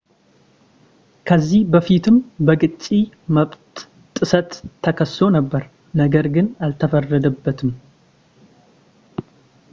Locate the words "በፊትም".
1.73-2.15